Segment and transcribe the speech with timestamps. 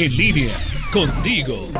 [0.00, 0.54] En línea,
[0.92, 1.70] contigo.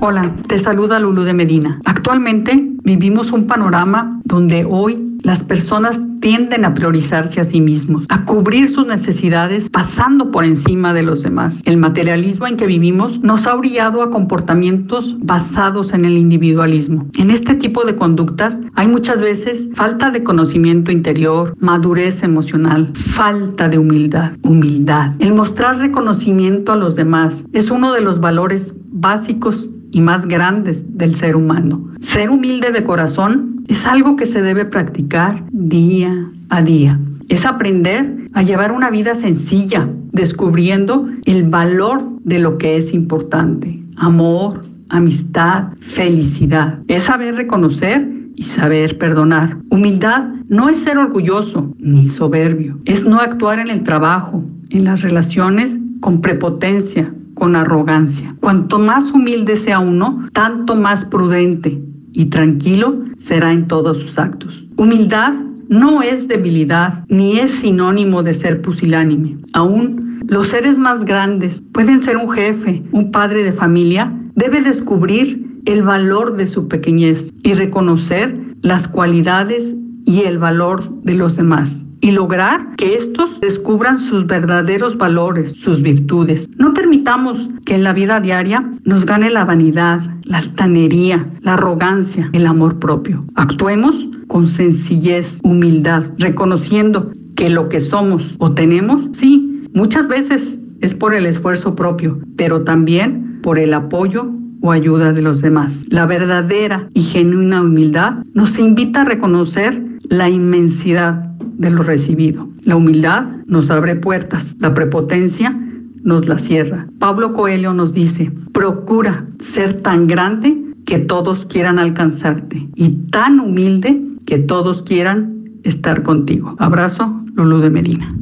[0.00, 1.80] Hola, te saluda Lulu de Medina.
[1.84, 8.24] Actualmente vivimos un panorama donde hoy las personas tienden a priorizarse a sí mismos, a
[8.24, 11.62] cubrir sus necesidades pasando por encima de los demás.
[11.64, 17.08] El materialismo en que vivimos nos ha orillado a comportamientos basados en el individualismo.
[17.18, 23.68] En este tipo de conductas hay muchas veces falta de conocimiento interior, madurez emocional, falta
[23.68, 25.10] de humildad, humildad.
[25.18, 30.98] El mostrar reconocimiento a los demás es uno de los valores básicos y más grandes
[30.98, 31.82] del ser humano.
[32.00, 37.00] Ser humilde de corazón es algo que se debe practicar día a día.
[37.30, 43.82] Es aprender a llevar una vida sencilla, descubriendo el valor de lo que es importante.
[43.96, 44.60] Amor,
[44.90, 46.78] amistad, felicidad.
[46.88, 49.56] Es saber reconocer y saber perdonar.
[49.70, 52.78] Humildad no es ser orgulloso ni soberbio.
[52.84, 57.14] Es no actuar en el trabajo, en las relaciones con prepotencia,
[57.46, 58.34] con arrogancia.
[58.40, 61.80] Cuanto más humilde sea uno, tanto más prudente
[62.12, 64.66] y tranquilo será en todos sus actos.
[64.76, 65.32] Humildad
[65.68, 69.36] no es debilidad ni es sinónimo de ser pusilánime.
[69.52, 75.60] Aún los seres más grandes pueden ser un jefe, un padre de familia, debe descubrir
[75.66, 81.86] el valor de su pequeñez y reconocer las cualidades y el valor de los demás
[82.06, 86.48] y lograr que estos descubran sus verdaderos valores, sus virtudes.
[86.56, 92.30] No permitamos que en la vida diaria nos gane la vanidad, la altanería, la arrogancia,
[92.32, 93.24] el amor propio.
[93.34, 100.94] Actuemos con sencillez, humildad, reconociendo que lo que somos o tenemos, sí, muchas veces es
[100.94, 105.82] por el esfuerzo propio, pero también por el apoyo o ayuda de los demás.
[105.90, 112.48] La verdadera y genuina humildad nos invita a reconocer la inmensidad de lo recibido.
[112.64, 115.58] La humildad nos abre puertas, la prepotencia
[116.02, 116.86] nos la cierra.
[116.98, 124.00] Pablo Coelho nos dice, procura ser tan grande que todos quieran alcanzarte y tan humilde
[124.24, 126.54] que todos quieran estar contigo.
[126.58, 128.16] Abrazo, Lulu de Medina.